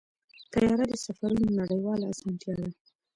طیاره 0.51 0.85
د 0.91 0.93
سفرونو 1.05 1.49
نړیواله 1.59 2.05
اسانتیا 2.13 2.53
ده. 2.59 2.67